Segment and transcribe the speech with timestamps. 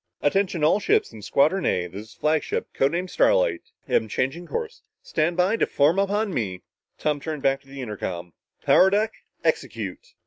[0.23, 4.81] "Attention all ships in Squadron A this is flagship code name Starlight am changing course.
[5.03, 6.63] Stand by to form up on me!"
[6.97, 8.33] Tom turned back to the intercom.
[8.63, 10.15] "Power deck, execute!"